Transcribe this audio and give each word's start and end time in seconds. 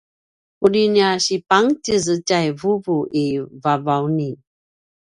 uri 0.65 0.81
nia 0.93 1.09
sipangtjez 1.25 2.05
tjai 2.27 2.47
vuvu 2.59 2.97
i 3.23 3.25
Vavauni 3.63 4.31